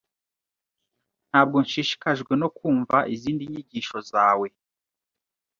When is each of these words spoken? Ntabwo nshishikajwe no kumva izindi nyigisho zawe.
Ntabwo 1.29 1.57
nshishikajwe 1.63 2.33
no 2.41 2.47
kumva 2.57 2.97
izindi 3.13 3.43
nyigisho 3.51 3.97
zawe. 4.11 4.47